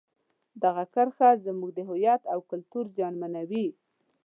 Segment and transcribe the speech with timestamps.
[0.63, 3.67] دغه کرښه زموږ د هویت او کلتور زیانمنوي.